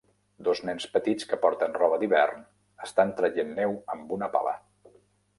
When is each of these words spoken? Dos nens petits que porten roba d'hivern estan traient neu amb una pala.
Dos 0.45 0.59
nens 0.67 0.85
petits 0.93 1.27
que 1.33 1.37
porten 1.43 1.75
roba 1.81 1.99
d'hivern 2.03 2.41
estan 2.87 3.11
traient 3.19 3.51
neu 3.61 3.75
amb 3.97 4.15
una 4.17 4.31
pala. 4.37 4.55